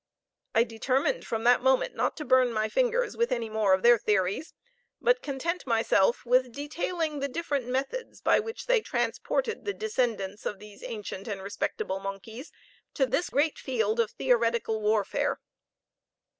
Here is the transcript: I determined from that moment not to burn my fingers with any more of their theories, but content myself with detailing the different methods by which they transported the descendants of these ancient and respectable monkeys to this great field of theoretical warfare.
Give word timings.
I 0.55 0.63
determined 0.63 1.27
from 1.27 1.43
that 1.43 1.61
moment 1.61 1.93
not 1.93 2.17
to 2.17 2.25
burn 2.25 2.51
my 2.51 2.69
fingers 2.69 3.15
with 3.15 3.31
any 3.31 3.51
more 3.51 3.73
of 3.75 3.83
their 3.83 3.99
theories, 3.99 4.55
but 4.99 5.21
content 5.21 5.67
myself 5.67 6.25
with 6.25 6.51
detailing 6.51 7.19
the 7.19 7.27
different 7.27 7.67
methods 7.67 8.19
by 8.19 8.39
which 8.39 8.65
they 8.65 8.81
transported 8.81 9.63
the 9.63 9.75
descendants 9.75 10.47
of 10.47 10.57
these 10.57 10.81
ancient 10.81 11.27
and 11.27 11.39
respectable 11.43 11.99
monkeys 11.99 12.51
to 12.95 13.05
this 13.05 13.29
great 13.29 13.59
field 13.59 13.99
of 13.99 14.09
theoretical 14.09 14.81
warfare. 14.81 15.39